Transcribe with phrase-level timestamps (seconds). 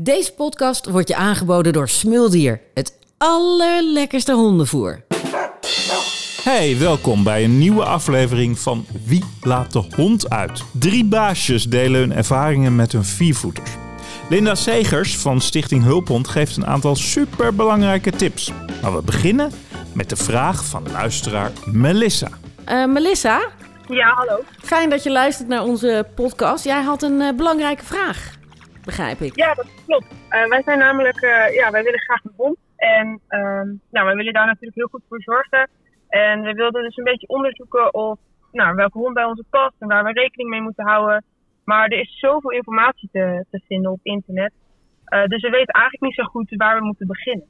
[0.00, 5.04] Deze podcast wordt je aangeboden door Smuldier, het allerlekkerste hondenvoer.
[6.42, 10.62] Hey, welkom bij een nieuwe aflevering van Wie laat de hond uit?
[10.72, 13.70] Drie baasjes delen hun ervaringen met hun viervoeters.
[14.28, 18.52] Linda Segers van Stichting Hulphond geeft een aantal superbelangrijke tips.
[18.82, 19.50] Maar we beginnen
[19.92, 22.28] met de vraag van luisteraar Melissa.
[22.68, 23.40] Uh, Melissa,
[23.88, 24.42] Ja, hallo.
[24.62, 26.64] fijn dat je luistert naar onze podcast.
[26.64, 28.36] Jij had een eh, belangrijke vraag,
[28.90, 29.36] begrijp ik.
[29.36, 30.06] Ja, dat klopt.
[30.28, 32.58] Eh, wij zijn namelijk, eh, ja, wij willen graag een hond.
[32.76, 35.68] En ehm, nou, wij willen daar natuurlijk heel goed voor zorgen.
[36.08, 38.18] En we wilden dus een beetje onderzoeken of,
[38.52, 41.24] nou, welke hond bij onze past en waar we rekening mee moeten houden.
[41.64, 44.52] Maar er is zoveel informatie te, te vinden op internet.
[45.04, 47.46] Eh, dus we weten eigenlijk niet zo goed waar we moeten beginnen.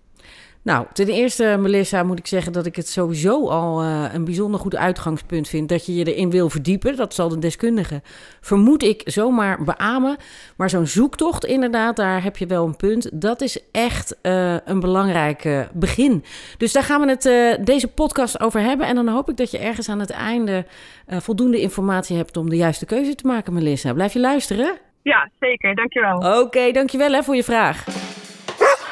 [0.69, 4.61] Nou, ten eerste, Melissa, moet ik zeggen dat ik het sowieso al eh, een bijzonder
[4.61, 6.97] goed uitgangspunt vind dat je je erin wil verdiepen.
[6.97, 8.01] Dat zal de deskundige,
[8.41, 10.17] vermoed ik, zomaar beamen.
[10.57, 13.21] Maar zo'n zoektocht, inderdaad, daar heb je wel een punt.
[13.21, 16.25] Dat is echt eh, een belangrijk begin.
[16.59, 18.87] Dus daar gaan we het eh, deze podcast over hebben.
[18.87, 20.65] En dan hoop ik dat je ergens aan het einde
[21.07, 23.93] voldoende informatie hebt om de juiste keuze te maken, Melissa.
[23.93, 24.79] Blijf je luisteren?
[25.03, 25.75] Ja, zeker.
[25.75, 26.41] Dankjewel.
[26.41, 27.85] Oké, dankjewel hè, voor je vraag.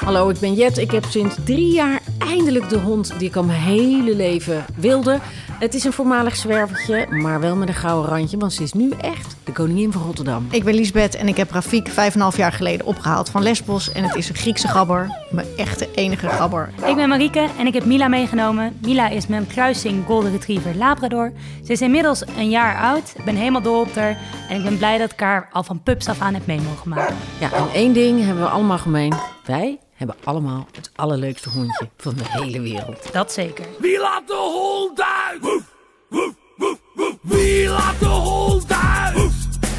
[0.06, 0.78] Hallo, ik ben Jet.
[0.78, 5.18] Ik heb sinds drie jaar eindelijk de hond die ik al mijn hele leven wilde.
[5.58, 8.90] Het is een voormalig zwervertje, maar wel met een gouden randje, want ze is nu
[9.00, 10.46] echt de koningin van Rotterdam.
[10.50, 13.42] Ik ben Liesbeth en ik heb Rafik vijf en een half jaar geleden opgehaald van
[13.42, 13.92] Lesbos.
[13.92, 16.70] En het is een Griekse gabber, mijn echte enige gabber.
[16.86, 18.76] Ik ben Marieke en ik heb Mila meegenomen.
[18.82, 21.32] Mila is mijn kruising Golden Retriever Labrador.
[21.64, 23.12] Ze is inmiddels een jaar oud.
[23.16, 24.18] Ik ben helemaal dol op haar.
[24.48, 26.88] En ik ben blij dat ik haar al van pups af aan heb mee mogen
[26.88, 27.16] maken.
[27.40, 29.14] Ja, en één ding hebben we allemaal gemeen.
[29.46, 33.12] Wij hebben allemaal het allerleukste hondje van de hele wereld.
[33.12, 33.66] Dat zeker.
[33.78, 35.40] Wie laat de hond uit?
[35.40, 35.62] Woef,
[36.08, 37.16] woef, woef, woef.
[37.20, 39.14] Wie laat de hond uit?
[39.14, 39.32] Woef,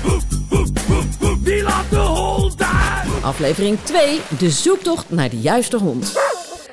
[0.03, 1.37] woef, woef, woef, woef.
[1.43, 3.23] Wie laat de hond uit?
[3.23, 6.13] Aflevering 2, de zoektocht naar de juiste hond.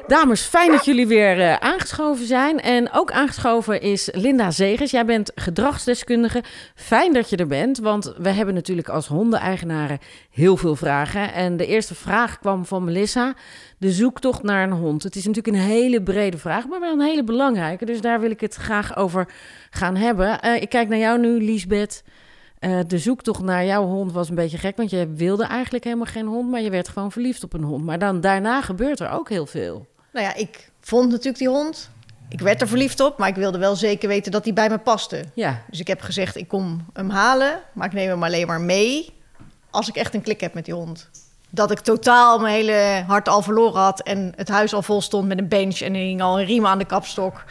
[0.07, 2.61] Dames, fijn dat jullie weer eh, aangeschoven zijn.
[2.61, 4.91] En ook aangeschoven is Linda Zegers.
[4.91, 6.43] Jij bent gedragsdeskundige.
[6.75, 9.99] Fijn dat je er bent, want we hebben natuurlijk als hondeneigenaren
[10.31, 11.33] heel veel vragen.
[11.33, 13.35] En de eerste vraag kwam van Melissa.
[13.79, 15.03] De zoektocht naar een hond.
[15.03, 17.85] Het is natuurlijk een hele brede vraag, maar wel een hele belangrijke.
[17.85, 19.29] Dus daar wil ik het graag over
[19.71, 20.41] gaan hebben.
[20.41, 22.03] Eh, ik kijk naar jou nu, Liesbeth.
[22.59, 26.07] Eh, de zoektocht naar jouw hond was een beetje gek, want je wilde eigenlijk helemaal
[26.07, 27.85] geen hond, maar je werd gewoon verliefd op een hond.
[27.85, 29.93] Maar dan daarna gebeurt er ook heel veel.
[30.15, 31.91] Nou ja, ik vond natuurlijk die hond.
[32.29, 34.79] Ik werd er verliefd op, maar ik wilde wel zeker weten dat hij bij me
[34.79, 35.25] paste.
[35.35, 38.61] Ja, Dus ik heb gezegd, ik kom hem halen, maar ik neem hem alleen maar
[38.61, 39.13] mee
[39.71, 41.09] als ik echt een klik heb met die hond.
[41.51, 45.29] Dat ik totaal mijn hele hart al verloren had en het huis al vol stond
[45.29, 47.45] met een bench en er hing al een riem aan de kapstok.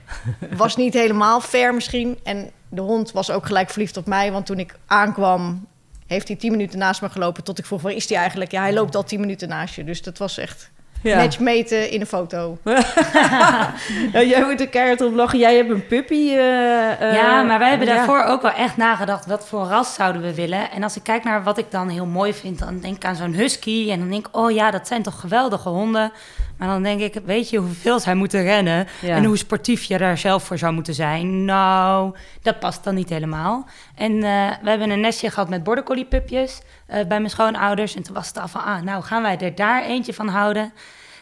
[0.56, 2.18] Was niet helemaal fair misschien.
[2.22, 5.66] En de hond was ook gelijk verliefd op mij, want toen ik aankwam,
[6.06, 8.50] heeft hij tien minuten naast me gelopen tot ik vroeg, waar is hij eigenlijk?
[8.50, 10.70] Ja, hij loopt al tien minuten naast je, dus dat was echt
[11.02, 11.16] ja.
[11.16, 12.58] match meten in een foto.
[12.64, 13.72] Ja,
[14.32, 15.38] jij moet er keihard op lachen.
[15.38, 16.28] Jij hebt een puppy.
[16.28, 17.94] eh, eh, ja, maar wij hebben ja.
[17.94, 20.70] daarvoor ook wel echt nagedacht wat voor ras zouden we willen.
[20.70, 23.16] En als ik kijk naar wat ik dan heel mooi vind, dan denk ik aan
[23.16, 23.90] zo'n husky.
[23.90, 26.12] En dan denk ik, oh ja, dat zijn toch geweldige honden.
[26.58, 28.86] Maar dan denk ik, weet je hoeveel zij moeten rennen?
[29.00, 29.16] Ja.
[29.16, 31.44] En hoe sportief je daar zelf voor zou moeten zijn?
[31.44, 33.66] Nou, dat past dan niet helemaal.
[33.94, 36.60] En eh, we hebben een nestje gehad met border collie pupjes
[36.92, 37.94] eh, bij mijn schoonouders.
[37.94, 40.72] En toen was het al van, ah, nou gaan wij er daar eentje van houden.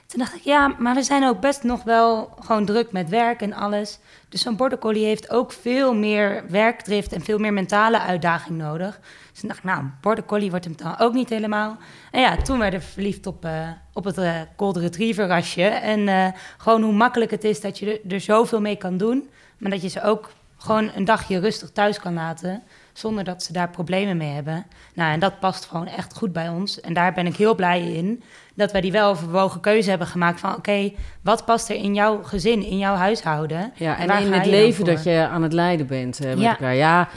[0.07, 3.41] Toen dacht ik, ja, maar we zijn ook best nog wel gewoon druk met werk
[3.41, 3.99] en alles.
[4.29, 9.01] Dus zo'n border collie heeft ook veel meer werkdrift en veel meer mentale uitdaging nodig.
[9.31, 11.77] Dus toen dacht ik, nou, border collie wordt hem dan ook niet helemaal.
[12.11, 15.63] En ja, toen werden we verliefd op, eh, op het eh golden retriever rasje.
[15.63, 19.31] En gewoon hoe makkelijk het is dat je er, er zoveel mee kan doen.
[19.59, 22.63] Maar dat je ze ook gewoon een dagje rustig thuis kan laten.
[22.93, 24.67] Zonder dat ze daar problemen mee hebben.
[24.95, 26.81] Nou, en dat past gewoon echt goed bij ons.
[26.81, 28.23] En daar ben ik heel blij in.
[28.55, 30.55] Dat wij die wel overwogen keuze hebben gemaakt van...
[30.55, 30.93] oké,
[31.23, 33.73] wat past er in jouw gezin, in jouw huishouden?
[33.75, 36.51] Ja, en, in het leven dat je aan het lijden bent eh, met Ja.
[36.51, 36.75] elkaar.
[36.75, 37.09] Ja,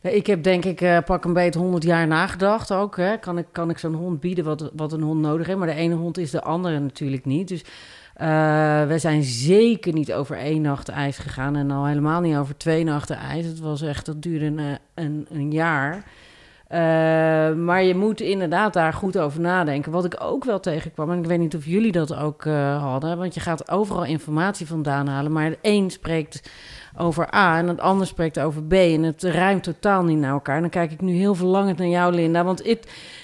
[0.00, 2.96] ik heb denk ik eh, pak een beetje 100 jaar nagedacht ook.
[2.96, 3.16] Hè.
[3.16, 5.58] Kan ik, kan ik zo'n hond bieden wat, wat een hond nodig heeft?
[5.58, 7.48] Maar de ene hond is de andere natuurlijk niet.
[7.48, 7.64] Dus
[8.22, 11.56] eh, we zijn zeker niet over één nacht ijs gegaan.
[11.56, 13.46] En al helemaal niet over twee nachten ijs.
[13.46, 14.64] Het was echt, dat duurde een, eh,
[14.94, 16.04] een, een jaar.
[16.68, 16.78] Eh,
[17.54, 19.92] maar je moet inderdaad daar goed over nadenken.
[19.92, 22.44] Wat ik ook wel tegenkwam, en ik weet niet of jullie dat ook
[22.78, 25.32] hadden, want je gaat overal informatie vandaan halen.
[25.32, 26.50] Maar een spreekt
[26.96, 28.72] over A en het ander spreekt over B.
[28.72, 30.54] En het ruimt totaal niet naar elkaar.
[30.54, 32.44] En dan kijk ik nu heel verlangend naar jou, Linda.
[32.44, 32.82] Want ik,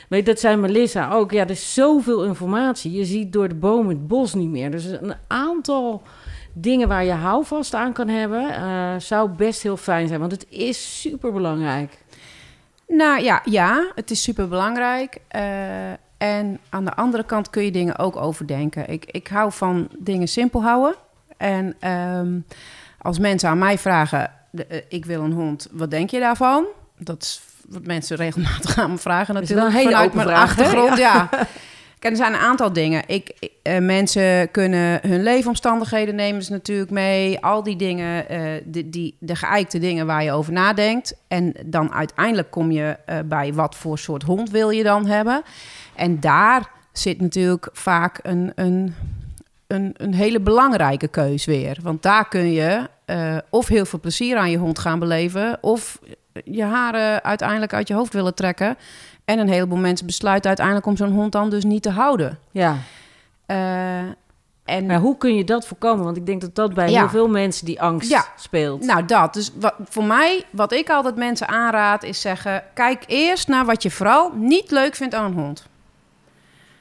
[0.08, 1.30] weet, dat zei Melissa ook.
[1.30, 2.92] Ja, er is zoveel informatie.
[2.92, 4.70] Je ziet door de bomen het bos niet meer.
[4.70, 6.02] Dus een aantal
[6.52, 10.20] dingen waar je houvast aan kan hebben, eh, zou best heel fijn zijn.
[10.20, 11.98] Want het is super belangrijk.
[12.86, 15.20] Nou ja, ja, het is super belangrijk.
[16.18, 18.88] En aan de andere kant kun je dingen ook overdenken.
[18.88, 20.94] Ik, ik hou van dingen simpel houden.
[21.36, 22.38] En ehm,
[22.98, 24.30] als mensen aan mij vragen,
[24.68, 26.64] eh, ik wil een hond, wat denk je daarvan?
[26.98, 29.68] Dat is wat mensen regelmatig aan me vragen is natuurlijk.
[29.68, 31.28] een hele vanuit open mijn vraag, achtergrond, ja.
[31.98, 33.02] Kijk, er zijn een aantal dingen.
[33.06, 37.40] Ik, eh, mensen kunnen hun leefomstandigheden nemen ze natuurlijk mee.
[37.40, 41.14] Al die dingen, eh, die, die, de geëikte dingen waar je over nadenkt.
[41.28, 45.42] En dan uiteindelijk kom je eh, bij wat voor soort hond wil je dan hebben.
[45.94, 48.94] En daar zit natuurlijk vaak een, een,
[49.68, 51.78] een, een hele belangrijke keus weer.
[51.82, 55.58] Want daar kun je eh, of heel veel plezier aan je hond gaan beleven...
[55.60, 55.98] of
[56.44, 58.76] je haren uiteindelijk uit je hoofd willen trekken...
[59.24, 62.38] En een heleboel mensen besluiten uiteindelijk om zo'n hond dan dus niet te houden.
[62.50, 62.76] Ja.
[63.46, 63.98] Eh,
[64.64, 66.04] en Maar hoe kun je dat voorkomen?
[66.04, 66.98] Want ik denk dat dat bij Ja.
[66.98, 68.24] heel veel mensen die angst Ja.
[68.36, 68.84] speelt.
[68.84, 69.34] nou, dat.
[69.34, 73.82] Dus wat, voor mij, wat ik altijd mensen aanraad, is zeggen: kijk eerst naar wat
[73.82, 75.66] je vooral niet leuk vindt aan een hond.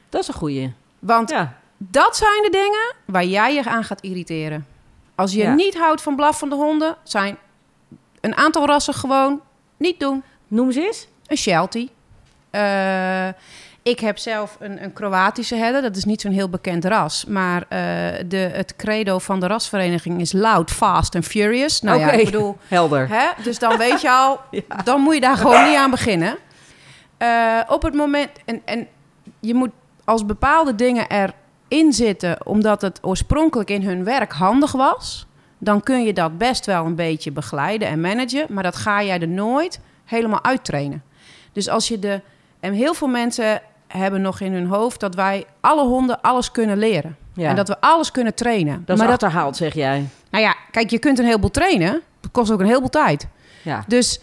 [0.09, 0.73] Dat is een goeie.
[0.99, 1.53] Want Ja.
[1.77, 4.65] Dat zijn de dingen waar jij je aan gaat irriteren.
[5.15, 5.53] Als je Ja.
[5.53, 7.37] niet houdt van blaffende honden, zijn
[8.21, 9.41] een aantal rassen gewoon
[9.77, 10.23] niet doen.
[10.47, 11.07] Noem ze eens.
[11.27, 11.91] Een Sheltie.
[12.49, 13.27] Eh,
[13.83, 15.81] ik heb zelf een, een Kroatische herder.
[15.81, 17.25] Dat is niet zo'n heel bekend ras.
[17.25, 17.79] Maar eh,
[18.25, 21.81] de, het credo van de rasvereniging is loud, fast en furious.
[21.81, 22.57] Nou ja, ik bedoel...
[22.67, 23.07] Helder.
[23.09, 23.43] Hè?
[23.43, 24.39] Dus dan weet je al,
[24.83, 26.37] dan moet je daar gewoon niet aan beginnen.
[27.17, 28.87] Eh, op het moment, en, en
[29.39, 29.71] je moet
[30.03, 31.09] als bepaalde dingen
[31.67, 35.27] erin zitten, omdat het oorspronkelijk in hun werk handig was,
[35.57, 39.21] dan kun je dat best wel een beetje begeleiden en managen, maar dat ga jij
[39.21, 41.03] er nooit helemaal uittrainen.
[41.51, 42.21] Dus als je de,
[42.59, 46.77] en heel veel mensen hebben nog in hun hoofd dat wij alle honden alles kunnen
[46.77, 47.17] leren.
[47.33, 47.49] Ja.
[47.49, 48.83] En dat we alles kunnen trainen.
[48.85, 50.07] Dat is maar dat, achterhaald, zeg jij.
[50.29, 52.01] nou ja, kijk, je kunt een heleboel trainen.
[52.21, 53.27] Dat kost ook een heleboel tijd.
[53.61, 53.83] Ja.
[53.87, 54.21] Dus,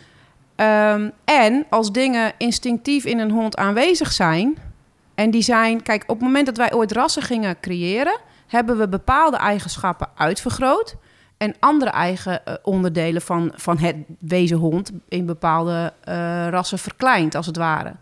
[0.56, 4.58] ehm, en als dingen instinctief in een hond aanwezig zijn...
[5.14, 5.82] en die zijn...
[5.82, 8.18] Kijk, op het moment dat wij ooit rassen gingen creëren...
[8.46, 10.96] hebben we bepaalde eigenschappen uitvergroot...
[11.36, 14.90] en andere eigen eh, onderdelen van, van het wezen hond...
[15.08, 16.14] in bepaalde eh,
[16.48, 17.94] rassen verkleind, als het ware.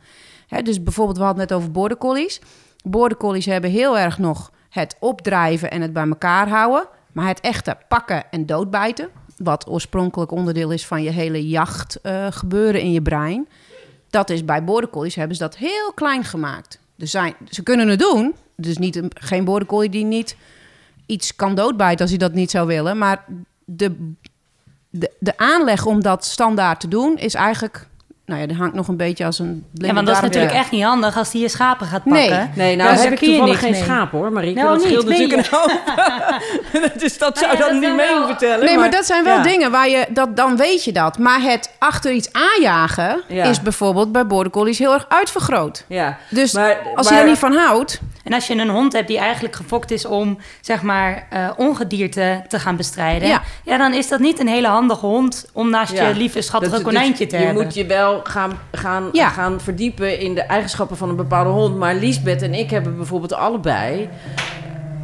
[0.47, 2.41] Hè, dus bijvoorbeeld, we hadden het net over border collies.
[2.85, 6.89] Border collies hebben heel erg nog het opdrijven en het bij elkaar houden...
[7.13, 9.09] maar het echte pakken en doodbijten...
[9.37, 13.49] wat oorspronkelijk onderdeel is van je hele jacht eh, gebeuren in je brein...
[14.11, 16.82] dat is bij border collies hebben ze dat heel klein gemaakt.
[17.09, 18.35] Zijn, ze kunnen het doen.
[18.57, 20.37] Dus niet een, geen border die niet
[21.07, 22.99] iets kan doodbijten als hij dat niet zou willen.
[22.99, 23.25] Maar
[23.65, 24.13] de,
[24.91, 27.89] de, de aanleg om dat standaard te doen is eigenlijk...
[28.27, 29.67] Nou ja, die hangt nog een beetje als een...
[29.73, 32.29] Ja, want dat is natuurlijk echt niet handig als die je schapen gaat Nee.
[32.29, 32.51] pakken.
[32.55, 33.83] Nee, nou Daar heb heb ik je hier toevallig geen mee.
[33.83, 34.61] schaap hoor, Marieke.
[34.61, 35.19] Nou, dat niet, scheelt nee.
[35.29, 36.99] natuurlijk een hoop.
[36.99, 38.65] dus dat zou ja, dan dat niet mee vertellen.
[38.65, 39.43] Nee, maar dat zijn wel ja.
[39.43, 40.07] dingen waar je...
[40.09, 41.19] Dat, dan weet je dat.
[41.19, 43.23] Maar het achter iets aanjagen...
[43.29, 43.45] Ja.
[43.45, 45.85] is bijvoorbeeld bij border collies heel erg uitvergroot.
[45.89, 46.19] Ja.
[46.29, 48.01] Dus Maar- als maar- je er niet van houdt...
[48.25, 52.43] En als je een hond hebt die eigenlijk gefokt is om, zeg maar, eh, ongedierte
[52.49, 53.29] te gaan bestrijden.
[53.29, 53.43] Ja.
[53.65, 53.77] Ja.
[53.79, 56.09] dan is dat niet een hele handige hond om naast Ja.
[56.09, 57.63] je lieve, schattige Dat- dus konijntje te je hebben.
[57.65, 59.29] moet je wel gaan, gaan, Ja.
[59.29, 61.77] gaan verdiepen in de eigenschappen van een bepaalde hond.
[61.77, 64.09] Maar Liesbeth en ik hebben bijvoorbeeld allebei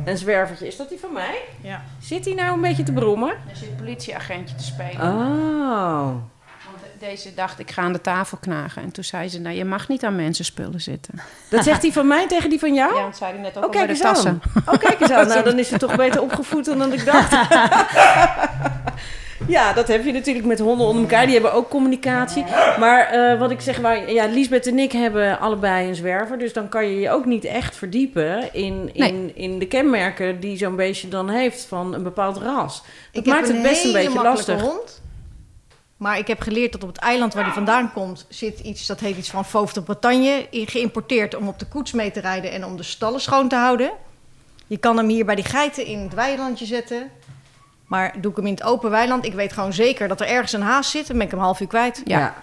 [0.04, 0.66] een zwervertje.
[0.66, 1.38] Is dat die van mij?
[1.60, 1.82] Ja.
[2.00, 3.28] Zit die nou een beetje te brommen?
[3.28, 5.02] Er zit een politieagentje te spelen.
[5.12, 6.08] Oh.
[6.98, 8.82] Want deze dacht, ik ga aan de tafel knagen.
[8.82, 11.14] En toen zei ze, nou, je mag niet aan mensen spullen zitten.
[11.48, 12.94] Dat zegt hij van mij tegen die van jou?
[12.94, 14.42] Ja, dat zei hij net ook Oh, kijk de tassen.
[14.54, 14.62] aan.
[14.74, 15.28] Oh, kijk eens aan.
[15.28, 17.32] Nou, dan is ze toch beter opgevoed dan ik dacht.
[19.46, 21.24] Ja, dat heb je natuurlijk met honden onder elkaar.
[21.24, 22.44] Die hebben ook communicatie.
[22.78, 26.38] Maar eh, wat ik zeg, waar, ja, Lisbeth en ik hebben allebei een zwerver.
[26.38, 30.56] Dus dan kan je je ook niet echt verdiepen in, in, in de kenmerken die
[30.56, 32.82] zo'n beestje dan heeft van een bepaald ras.
[33.12, 34.60] Dat Ik maakt het best een beetje lastig.
[34.60, 35.00] hond.
[35.98, 38.26] Maar ik heb geleerd dat op het eiland waar die vandaan komt...
[38.28, 40.46] zit iets, dat heet iets van Fauve de Bretagne...
[40.50, 42.52] geïmporteerd om op de koets mee te rijden...
[42.52, 43.90] en om de stallen schoon te houden.
[44.66, 47.10] Je kan hem hier bij die geiten in het weilandje zetten.
[47.86, 49.24] Maar doe ik hem in het open weiland...
[49.24, 51.06] ik weet gewoon zeker dat er ergens een haas zit...
[51.06, 52.02] dan ben ik hem een half uur kwijt.
[52.04, 52.34] Ja.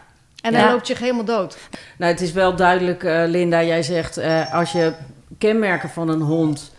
[0.42, 0.60] En Ja.
[0.60, 1.58] hij loopt zich helemaal dood.
[1.98, 3.64] Nou, het is wel duidelijk, eh, Linda.
[3.64, 4.94] Jij zegt, eh, als je
[5.38, 6.74] kenmerken van een hond...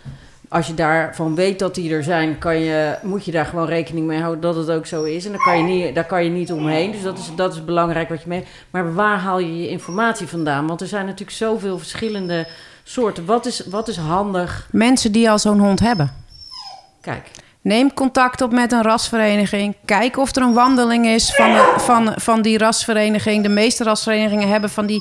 [0.48, 4.06] Als je daarvan weet dat die er zijn, kan je, moet je daar gewoon rekening
[4.06, 5.24] mee houden dat het ook zo is.
[5.24, 6.90] En dan kan je niet, daar kan je niet omheen.
[6.90, 8.44] Dus dat is, dat is belangrijk wat je mee.
[8.70, 10.66] Maar waar haal je je informatie vandaan?
[10.66, 12.46] Want er zijn natuurlijk zoveel verschillende
[12.84, 13.24] soorten.
[13.24, 14.68] Wat is, wat is handig?
[14.70, 16.12] Mensen die al zo'n hond hebben.
[17.00, 19.74] Kijk, Neem contact op met een rasvereniging.
[19.84, 23.42] Kijk of er een wandeling is van, de- van, van die rasvereniging.
[23.42, 25.00] De meeste rasverenigingen hebben van die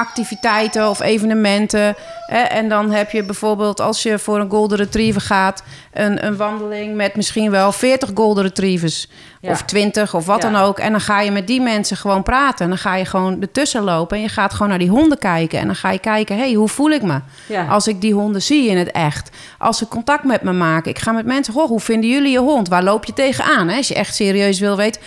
[0.00, 1.94] activiteiten of evenementen.
[2.26, 2.38] Hè?
[2.40, 6.94] En dan heb je bijvoorbeeld, als je voor een golden retriever gaat, een, een wandeling
[6.96, 9.08] met misschien wel 40 golden retrievers.
[9.40, 9.50] Ja.
[9.50, 10.50] Of 20 of wat Ja.
[10.50, 10.78] dan ook.
[10.78, 12.64] En dan ga je met die mensen gewoon praten.
[12.64, 14.16] En dan ga je gewoon ertussen lopen.
[14.16, 15.58] En je gaat gewoon naar die honden kijken.
[15.58, 17.20] En dan ga je kijken, hé, hey, hoe voel ik me?
[17.48, 17.66] Ja.
[17.66, 19.30] Als ik die honden zie in het echt.
[19.58, 20.90] Als ze contact met me maken.
[20.90, 22.68] Ik ga met mensen, goh, hoe vinden jullie je hond?
[22.68, 23.68] Waar loop je tegenaan?
[23.68, 23.76] Hè?
[23.76, 25.00] Als je echt serieus wil weten.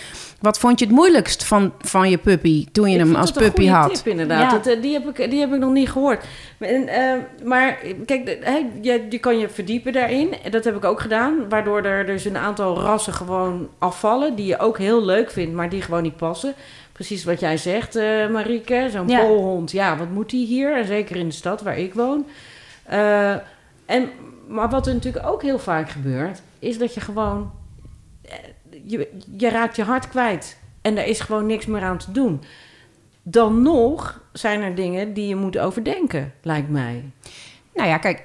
[0.44, 3.60] Wat vond je het moeilijkst van, van je puppy toen je Ik hem als puppy
[3.60, 3.94] goede had?
[3.94, 4.50] Tip, inderdaad.
[4.50, 4.56] Ja.
[4.58, 6.24] Dat, eh, die, heb ik, die heb ik nog niet gehoord.
[6.58, 7.12] En, eh,
[7.44, 10.34] maar kijk, de- je, je kan je verdiepen daarin.
[10.50, 11.48] Dat heb ik ook gedaan.
[11.48, 14.34] Waardoor er dus een aantal rassen gewoon afvallen.
[14.34, 16.54] Die je ook heel leuk vindt, maar die gewoon niet passen.
[16.92, 18.88] Precies wat jij zegt, eh Marieke.
[18.92, 19.20] Zo'n Ja.
[19.24, 19.70] polhond.
[19.70, 20.76] Ja, wat moet die hier?
[20.76, 22.26] En zeker in de stad waar ik woon.
[22.82, 23.30] Eh,
[23.86, 24.08] en,
[24.48, 26.42] maar wat er natuurlijk ook heel vaak gebeurt...
[26.58, 27.50] is dat je gewoon...
[28.86, 30.56] Je, je raakt je hart kwijt.
[30.82, 32.42] En daar is gewoon niks meer aan te doen.
[33.22, 37.04] Dan nog zijn er dingen die je moet overdenken, lijkt mij.
[37.74, 38.22] Nou ja, kijk,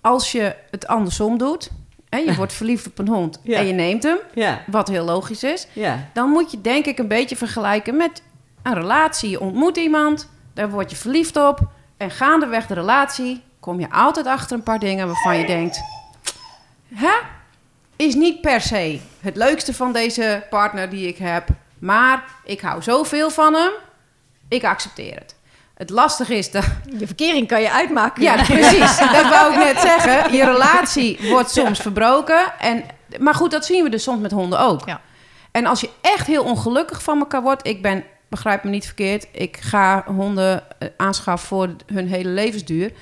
[0.00, 1.70] als je het andersom doet.
[2.08, 3.58] Hè, je wordt verliefd op een hond Ja.
[3.58, 4.18] en je neemt hem.
[4.34, 5.66] Ja, Wat heel logisch is.
[5.72, 6.08] ja.
[6.14, 8.22] Dan moet je denk ik een beetje vergelijken met
[8.62, 9.30] een relatie.
[9.30, 11.58] Je ontmoet iemand, daar word je verliefd op.
[11.96, 15.80] En gaandeweg de relatie kom je altijd achter een paar dingen waarvan je denkt...
[16.94, 17.12] Hè?
[18.02, 21.48] Is niet per se het leukste van deze partner die ik heb.
[21.78, 23.70] Maar ik hou zoveel van hem,
[24.48, 25.34] ik accepteer het.
[25.74, 26.64] Het lastige is dat...
[26.98, 28.22] Je verkering kan je uitmaken.
[28.22, 28.98] Ja, precies.
[28.98, 30.32] Dat wou ik net zeggen.
[30.32, 32.58] Je relatie wordt soms verbroken.
[32.58, 32.84] En,
[33.18, 34.86] maar goed, dat zien we dus soms met honden ook.
[34.86, 35.00] Ja.
[35.50, 37.66] En als je echt heel ongelukkig van elkaar wordt...
[37.66, 39.26] Ik ben, begrijp me niet verkeerd...
[39.32, 42.92] ik ga honden eh, aanschaffen voor hun hele levensduur.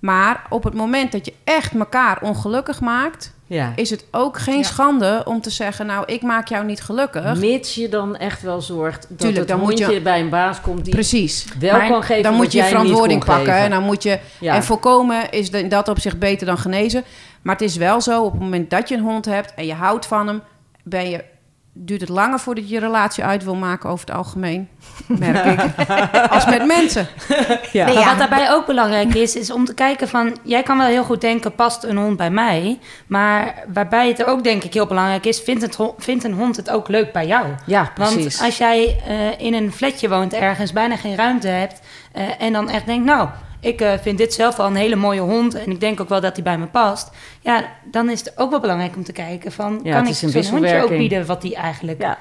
[0.00, 3.32] Maar op het moment dat je echt elkaar ongelukkig maakt...
[3.46, 3.72] ja.
[3.76, 4.62] is het ook geen Ja.
[4.62, 5.86] schande om te zeggen...
[5.86, 7.36] nou, ik maak jou niet gelukkig.
[7.38, 10.60] Mits je dan echt wel zorgt dat Tuurlijk, het dan moet je- bij een baas
[10.60, 11.46] komt die Precies.
[11.58, 13.54] wel Maar kan geven dan moet je verantwoording pakken.
[13.54, 14.54] En dan moet je Ja.
[14.54, 17.04] En voorkomen is in dat opzicht beter dan genezen.
[17.42, 19.74] Maar het is wel zo, op het moment dat je een hond hebt en je
[19.74, 20.42] houdt van hem,
[20.82, 21.24] ben je,
[21.72, 24.68] duurt het langer voordat je je relatie uit wil maken over het algemeen,
[25.06, 25.88] merk ik,
[26.30, 27.06] als met mensen.
[27.72, 27.86] Ja.
[27.86, 30.36] Wat daarbij ook belangrijk is, is om te kijken van...
[30.42, 32.78] jij kan wel heel goed denken, past een hond bij mij?
[33.06, 35.40] Maar waarbij het er ook denk ik heel belangrijk is...
[35.40, 37.46] vindt, het, vindt een hond het ook leuk bij jou?
[37.66, 38.38] Ja, precies.
[38.38, 41.80] Want als jij eh, in een flatje woont ergens, bijna geen ruimte hebt...
[42.12, 43.28] eh, en dan echt denkt, nou,
[43.60, 45.54] ik eh, vind dit zelf wel een hele mooie hond...
[45.54, 47.10] en ik denk ook wel dat die bij me past...
[47.40, 49.80] ja, dan is het ook wel belangrijk om te kijken van...
[49.82, 52.18] Ja, kan ik zo'n hondje ook bieden wat die eigenlijk Ja.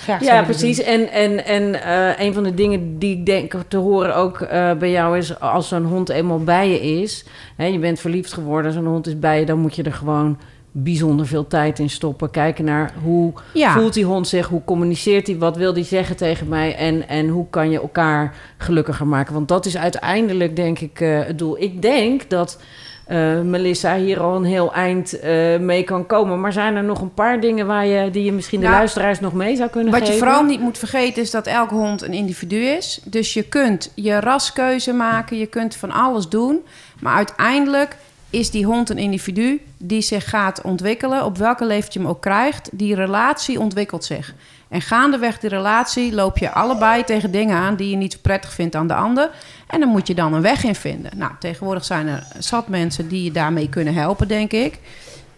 [0.00, 0.76] graag Ja, precies.
[0.76, 0.86] doen?
[0.86, 4.72] En, en, en eh, een van de dingen die ik denk te horen ook eh,
[4.72, 5.40] bij jou is...
[5.40, 7.24] als zo'n hond eenmaal bij je is...
[7.56, 9.46] Hè, je bent verliefd geworden, zo'n hond is bij je...
[9.46, 10.38] dan moet je er gewoon
[10.72, 12.30] bijzonder veel tijd in stoppen.
[12.30, 13.72] Kijken naar hoe Ja.
[13.72, 15.38] voelt die hond zich, hoe communiceert hij...
[15.38, 16.74] wat wil hij zeggen tegen mij...
[16.76, 19.34] En, en hoe kan je elkaar gelukkiger maken.
[19.34, 21.60] Want dat is uiteindelijk, denk ik, eh, het doel.
[21.62, 22.60] Ik denk dat...
[23.06, 26.40] eh, Melissa hier al een heel eind eh, mee kan komen.
[26.40, 29.20] Maar zijn er nog een paar dingen waar je, die je misschien de Nou, luisteraars
[29.20, 30.14] nog mee zou kunnen Wat geven?
[30.16, 33.00] je vooral niet moet vergeten is dat elke hond een individu is.
[33.04, 36.60] Dus je kunt je raskeuze maken, je kunt van alles doen.
[37.00, 37.96] Maar uiteindelijk
[38.32, 41.24] is die hond een individu die zich gaat ontwikkelen.
[41.24, 44.34] Op welke leeftijd je hem ook krijgt, die relatie ontwikkelt zich.
[44.68, 48.74] En gaandeweg die relatie loop je allebei tegen dingen aan die je niet prettig vindt
[48.74, 49.30] aan de ander.
[49.66, 51.18] En dan moet je dan een weg in vinden.
[51.18, 54.78] Nou, tegenwoordig zijn er zat mensen die je daarmee kunnen helpen, denk ik.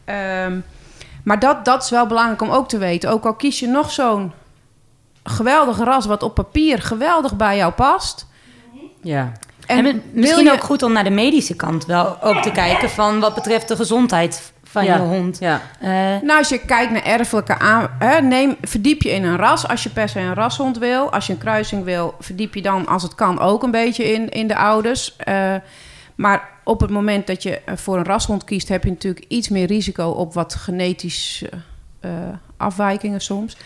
[0.04, 0.58] Ehm,
[1.24, 3.10] maar dat, dat is wel belangrijk om ook te weten.
[3.10, 4.32] Ook al kies je nog zo'n
[5.24, 8.26] geweldig ras wat op papier geweldig bij jou past.
[9.02, 9.32] Ja.
[9.66, 13.20] En, misschien je- ook goed om naar de medische kant wel ook te kijken van
[13.20, 14.94] wat betreft de gezondheid van Ja.
[14.94, 15.38] je hond.
[15.38, 15.60] Ja.
[15.80, 15.90] Eh,
[16.22, 19.68] Nou, als je kijkt naar erfelijke aan, hè, neem, verdiep je in een ras.
[19.68, 22.86] Als je per se een rashond wil, als je een kruising wil, verdiep je dan,
[22.86, 25.16] als het kan, ook een beetje in, in de ouders.
[25.16, 25.54] Eh,
[26.14, 29.48] maar op het moment dat je eh, voor een rashond kiest, heb je natuurlijk iets
[29.48, 31.48] meer risico op wat genetische
[32.00, 32.10] eh,
[32.56, 33.56] afwijkingen soms.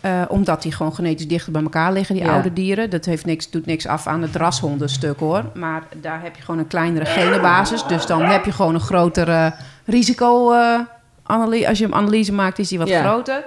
[0.00, 2.32] Eh, omdat die gewoon genetisch dichter bij elkaar liggen, die Ja.
[2.32, 2.90] oude dieren.
[2.90, 5.44] Dat heeft niks, doet niks af aan het rashondenstuk hoor.
[5.54, 7.82] Maar daar heb je gewoon een kleinere genenbasis.
[7.86, 9.52] Dus dan heb je gewoon een grotere
[9.84, 10.52] risico.
[10.52, 10.78] eh,
[11.22, 13.00] analy- als je een analyse maakt, is die wat Ja.
[13.02, 13.44] groter.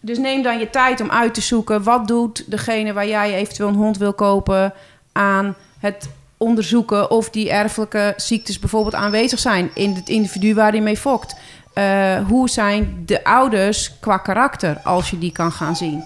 [0.00, 1.82] Dus neem dan je tijd om uit te zoeken...
[1.82, 4.72] wat doet degene waar jij eventueel een hond wil kopen...
[5.12, 9.70] aan het onderzoeken of die erfelijke ziektes bijvoorbeeld aanwezig zijn...
[9.74, 11.34] in het individu waar hij mee fokt.
[11.74, 16.04] Eh, hoe zijn de ouders qua karakter als je die kan gaan zien?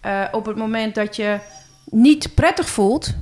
[0.00, 1.38] Eh, op het moment dat je
[1.84, 3.14] niet prettig voelt,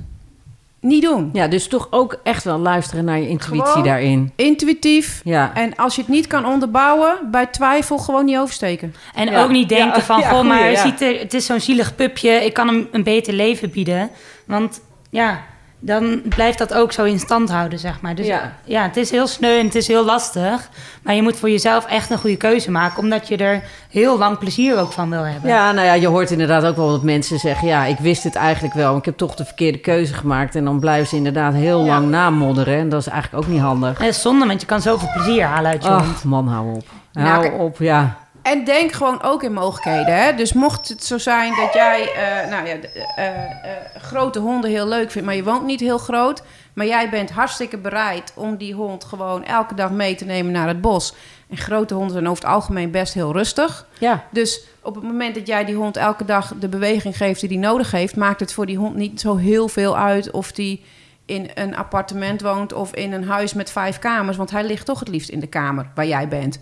[0.79, 1.29] niet doen.
[1.33, 4.31] ja, dus toch ook echt wel luisteren naar je intuïtie Gewoon- daarin.
[4.35, 5.21] Intuïtief.
[5.23, 5.51] Ja.
[5.55, 8.95] En als je het niet kan onderbouwen, bij twijfel gewoon niet oversteken.
[9.15, 9.43] en Ja.
[9.43, 10.81] ook niet denken Ja, van, ja, goh, goeie, maar ja.
[10.81, 14.09] ziet er, het is zo'n zielig pupje, ik kan hem een beter leven bieden.
[14.45, 15.43] Want ja,
[15.83, 18.15] dan blijft dat ook zo in stand houden, zeg maar.
[18.15, 18.53] Dus Ja.
[18.63, 18.83] ja.
[18.83, 20.69] het is heel sneu en het is heel lastig.
[21.03, 24.37] Maar je moet voor jezelf echt een goede keuze maken, omdat je er heel lang
[24.37, 25.49] plezier ook van wil hebben.
[25.49, 27.67] Ja, nou ja, je hoort inderdaad ook wel dat mensen zeggen...
[27.67, 30.55] ja, ik wist het eigenlijk wel, maar ik heb toch de verkeerde keuze gemaakt.
[30.55, 32.77] En dan blijven ze inderdaad heel lang namodderen.
[32.77, 33.99] En dat is eigenlijk ook niet handig.
[33.99, 36.01] Is zonde, want je kan zoveel plezier halen uit je hond.
[36.01, 36.85] Ach, man, hou op.
[37.13, 38.17] Nou, Hou op, ja.
[38.41, 40.15] En denk gewoon ook in mogelijkheden.
[40.23, 40.35] Hè?
[40.35, 42.75] Dus mocht het zo zijn dat jij eh, nou ja,
[43.15, 46.43] eh, eh, grote honden heel leuk vindt, maar je woont niet heel groot.
[46.73, 50.67] Maar jij bent hartstikke bereid om die hond gewoon elke dag mee te nemen naar
[50.67, 51.13] het bos.
[51.49, 53.85] En grote honden zijn over het algemeen best heel rustig.
[53.99, 57.49] Ja, Dus op het moment dat jij die hond elke dag de beweging geeft die
[57.49, 60.83] die nodig heeft, maakt het voor die hond niet zo heel veel uit of die
[61.25, 64.37] in een appartement woont of in een huis met vijf kamers.
[64.37, 66.59] Want hij ligt toch het liefst in de kamer waar jij bent.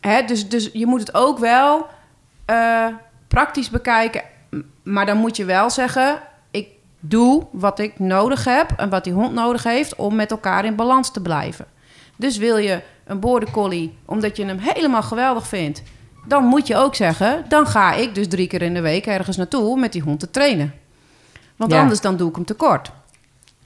[0.00, 0.22] Hè?
[0.22, 1.86] Dus, dus je moet het ook wel
[2.44, 2.86] eh,
[3.28, 4.22] praktisch bekijken.
[4.82, 6.18] Maar dan moet je wel zeggen:
[6.50, 6.68] ik
[7.00, 10.74] doe wat ik nodig heb en wat die hond nodig heeft om met elkaar in
[10.76, 11.66] balans te blijven.
[12.16, 15.82] Dus wil je een border collie omdat je hem helemaal geweldig vindt,
[16.26, 19.36] dan moet je ook zeggen: dan ga ik dus drie keer in de week ergens
[19.36, 20.74] naartoe met die hond te trainen.
[21.56, 21.80] Want Ja.
[21.80, 22.90] anders dan doe ik hem tekort.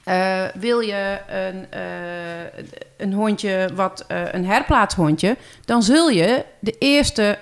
[0.05, 2.63] Eh, wil je een, eh,
[2.97, 7.37] een hondje, wat eh, een herplaatshondje, dan zul je de eerste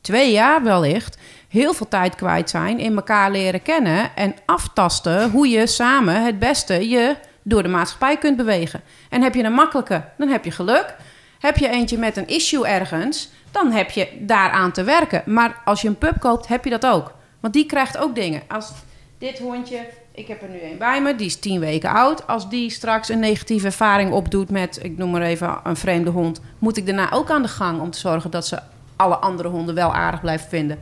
[0.00, 5.48] twee jaar wellicht heel veel tijd kwijt zijn in elkaar leren kennen en aftasten hoe
[5.48, 8.82] je samen het beste je door de maatschappij kunt bewegen.
[9.10, 10.96] En heb je een makkelijke, dan heb je geluk.
[11.38, 15.22] Heb je eentje met een issue ergens, dan heb je daaraan te werken.
[15.26, 17.14] Maar als je een pup koopt, heb je dat ook.
[17.40, 18.42] Want die krijgt ook dingen.
[18.48, 18.72] Als
[19.18, 19.86] dit hondje,
[20.18, 22.26] ik heb er nu een bij me, die is tien weken oud.
[22.26, 26.40] Als die straks een negatieve ervaring opdoet met, ik noem maar even, een vreemde hond,
[26.58, 28.58] moet ik daarna ook aan de gang om te zorgen dat ze
[28.96, 30.78] alle andere honden wel aardig blijven vinden.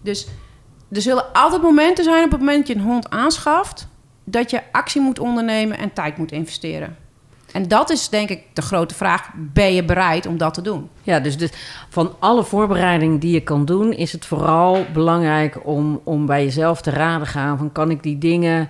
[0.00, 0.26] Dus
[0.92, 3.88] er zullen altijd momenten zijn op het moment dat je een hond aanschaft,
[4.24, 6.96] dat je actie moet ondernemen en tijd moet investeren.
[7.54, 10.88] En dat is denk ik de grote vraag: ben je bereid om dat te doen?
[11.02, 11.50] Ja, dus, dus
[11.88, 16.80] van alle voorbereidingen die je kan doen, is het vooral belangrijk om, om bij jezelf
[16.80, 18.68] te raden gaan van kan ik die dingen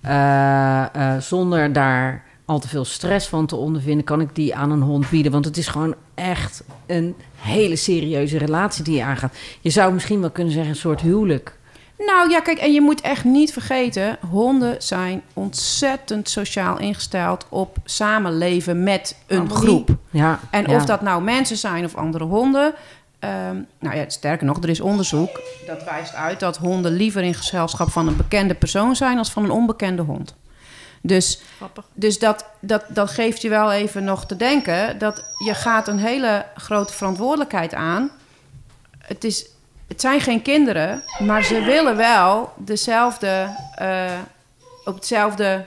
[0.00, 4.70] eh, eh, zonder daar al te veel stress van te ondervinden, kan ik die aan
[4.70, 5.32] een hond bieden?
[5.32, 9.36] Want het is gewoon echt een hele serieuze relatie die je aangaat.
[9.60, 11.57] Je zou misschien wel kunnen zeggen een soort huwelijk.
[11.98, 17.76] Nou ja, kijk, en je moet echt niet vergeten: honden zijn ontzettend sociaal ingesteld op
[17.84, 19.88] samenleven met een groep.
[20.10, 20.76] Ja, En ja.
[20.76, 22.74] of dat nou mensen zijn of andere honden.
[23.18, 27.34] ehm, nou ja, sterker nog, er is onderzoek dat wijst uit dat honden liever in
[27.34, 30.34] gezelschap van een bekende persoon zijn als van een onbekende hond.
[31.02, 31.84] Dus, Grappig.
[31.94, 35.98] dus dat, dat, dat geeft je wel even nog te denken dat je gaat een
[35.98, 38.10] hele grote verantwoordelijkheid aan.
[38.98, 39.46] Het, is,
[39.88, 44.04] het zijn geen kinderen, maar ze willen wel dezelfde, eh,
[44.84, 45.64] op hetzelfde,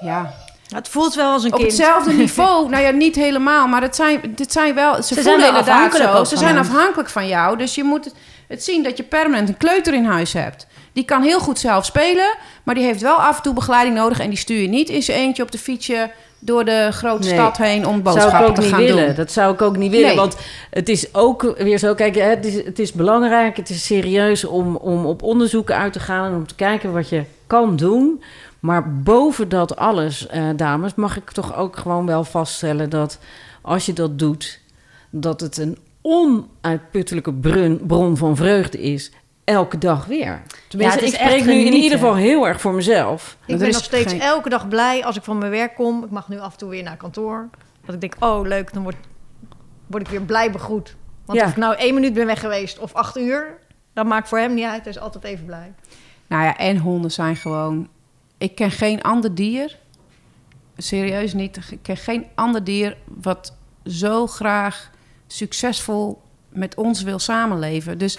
[0.00, 0.34] ja,
[0.68, 1.70] Het voelt wel als een op kind.
[1.72, 2.68] hetzelfde niveau.
[2.68, 4.94] nou ja, niet helemaal, maar het zijn, dit zijn wel.
[4.94, 6.24] Ze, zijn voelen inderdaad afhankelijk zo.
[6.24, 7.56] Ze zijn afhankelijk van jou.
[7.56, 8.14] Dus je moet
[8.48, 10.66] het, zien dat je permanent een kleuter in huis hebt.
[10.92, 14.20] Die kan heel goed zelf spelen, maar die heeft wel af en toe begeleiding nodig.
[14.20, 17.36] En die stuur je niet in zijn eentje op de fietsje door de grote Nee.
[17.38, 19.06] stad heen om zou ik boodschappen ook te niet gaan willen.
[19.06, 19.14] doen.
[19.14, 20.06] Dat zou ik ook niet willen.
[20.06, 20.16] Nee.
[20.16, 20.36] Want
[20.70, 21.94] het is ook weer zo.
[21.94, 26.00] Kijk, het is, het is belangrijk, het is serieus om, om op onderzoeken uit te
[26.00, 28.22] gaan en om te kijken wat je kan doen.
[28.60, 33.18] Maar boven dat alles, eh, dames, mag ik toch ook gewoon wel vaststellen dat
[33.62, 34.60] als je dat doet,
[35.10, 39.12] dat het een onuitputtelijke bron, bron van vreugde is.
[39.44, 40.42] Elke dag weer.
[40.68, 43.36] Tenminste, ik spreek nu in ieder geval heel erg voor mezelf.
[43.46, 46.04] Ik ben nog steeds geen- elke dag blij als ik van mijn werk kom.
[46.04, 47.48] Ik mag nu af en toe weer naar kantoor.
[47.84, 48.96] Dat ik denk, oh leuk, dan word,
[49.86, 50.96] word ik weer blij begroet.
[51.24, 51.44] Want Ja.
[51.44, 53.58] of ik nou één minuut ben weg geweest of acht uur...
[53.94, 54.82] dat maakt voor hem niet uit.
[54.82, 55.72] Hij is altijd even blij.
[56.26, 57.88] Nou ja, en honden zijn gewoon.
[58.38, 59.78] Ik ken geen ander dier.
[60.76, 61.60] Serieus niet.
[61.70, 64.90] Ik ken geen ander dier wat zo graag
[65.34, 67.98] succesvol met ons wil samenleven.
[67.98, 68.18] Dus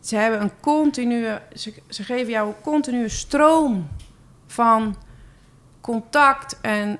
[0.00, 1.38] ze hebben een continue.
[1.54, 3.88] Ze, geven jou een continue stroom
[4.46, 4.96] van
[5.80, 6.98] contact en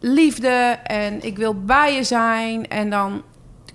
[0.00, 0.78] liefde.
[0.84, 2.68] En ik wil bij je zijn.
[2.68, 3.22] En dan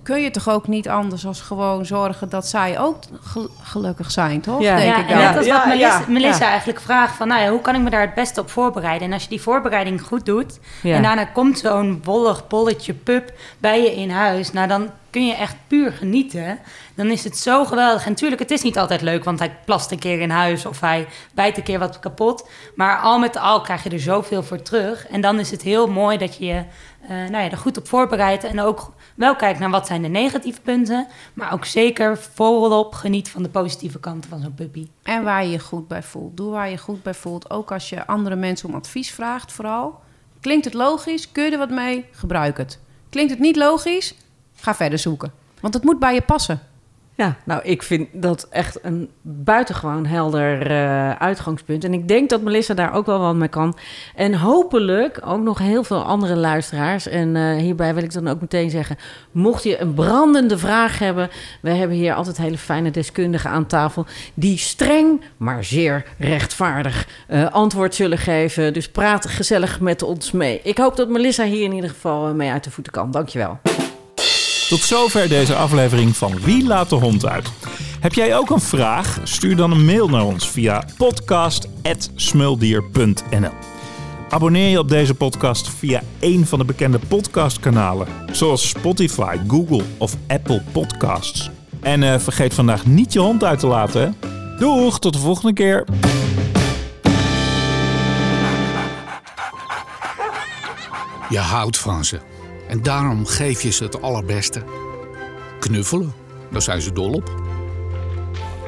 [0.04, 4.42] kun je toch ook niet anders als gewoon zorgen dat zij ook gel- gelukkig zijn,
[4.42, 4.62] toch?
[4.62, 4.76] Ja.
[4.76, 5.26] Denk ja, ik en dan.
[5.28, 6.50] net als Ja, wat Melissa, ja, Melissa ja.
[6.50, 9.08] eigenlijk vraagt van, nou ja, hoe kan ik me daar het beste op voorbereiden?
[9.08, 10.96] En als je die voorbereiding goed doet Ja.
[10.96, 15.34] en daarna komt zo'n wollig bolletje pup bij je in huis, nou dan kun je
[15.36, 16.60] echt puur genieten.
[16.96, 18.04] Dan is het zo geweldig.
[18.06, 20.80] En natuurlijk, het is niet altijd leuk, want hij plast een keer in huis of
[20.80, 22.48] hij bijt een keer wat kapot.
[22.76, 25.08] Maar al met al krijg je er zoveel voor terug.
[25.08, 26.64] En dan is het heel mooi dat je je
[27.08, 28.44] eh, nou ja, er goed op voorbereidt.
[28.44, 31.08] En ook wel kijkt naar wat zijn de negatieve punten.
[31.34, 34.88] Maar ook zeker volop geniet van de positieve kanten van zo'n puppy.
[35.04, 36.38] En waar je je goed bij voelt.
[36.38, 37.50] Doe waar je goed bij voelt.
[37.50, 40.02] Ook als je andere mensen om advies vraagt, vooral.
[40.40, 41.32] Klinkt het logisch?
[41.32, 42.06] Kun je er wat mee?
[42.12, 42.80] Gebruik het.
[43.10, 44.16] Klinkt het niet logisch?
[44.56, 45.34] Ga verder zoeken.
[45.60, 46.73] Want het moet bij je passen.
[47.16, 51.84] Ja, nou, ik vind dat echt een buitengewoon helder eh, uitgangspunt.
[51.84, 53.78] En ik denk dat Melissa daar ook wel wat mee kan.
[54.16, 57.08] En hopelijk ook nog heel veel andere luisteraars.
[57.08, 58.98] En eh, hierbij wil ik dan ook meteen zeggen:
[59.32, 61.30] mocht je een brandende vraag hebben,
[61.62, 64.06] we hebben hier altijd hele fijne deskundigen aan tafel.
[64.34, 68.74] die streng, maar zeer rechtvaardig eh, antwoord zullen geven.
[68.74, 70.60] Dus praat gezellig met ons mee.
[70.64, 73.12] Ik hoop dat Melissa hier in ieder geval mee uit de voeten kan.
[73.12, 73.60] Dankjewel.
[74.74, 77.52] Tot zover deze aflevering van Wie laat de hond uit?
[78.00, 79.20] Heb jij ook een vraag?
[79.24, 83.52] Stuur dan een mail naar ons via podcast.smuldier.nl
[84.30, 90.16] Abonneer je op deze podcast via een van de bekende podcastkanalen, zoals Spotify, Google of
[90.28, 91.50] Apple Podcasts.
[91.82, 94.16] En eh, vergeet vandaag niet je hond uit te laten.
[94.58, 95.86] Doeg, tot de volgende keer.
[101.30, 102.33] Je houdt van ze.
[102.74, 104.64] En daarom geef je ze het allerbeste.
[105.60, 106.14] Knuffelen,
[106.52, 107.42] daar zijn ze dol op.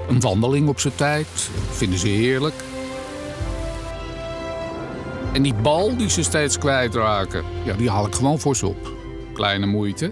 [0.07, 1.27] Een wandeling op zijn tijd,
[1.71, 2.53] vinden ze heerlijk.
[5.33, 8.93] En die bal die ze steeds kwijtraken, ja, die haal ik gewoon voor ze op.
[9.33, 10.11] Kleine moeite,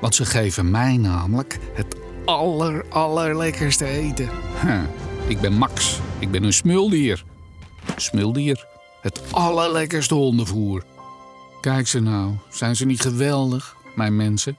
[0.00, 4.28] want ze geven mij namelijk het aller, allerlekkerste eten.
[5.26, 7.24] Ik ben Max, ik ben een smuldier.
[7.96, 8.66] Smuldier,
[9.00, 10.84] het allerlekkerste hondenvoer.
[11.60, 14.56] Kijk ze nou, zijn ze niet geweldig, mijn mensen?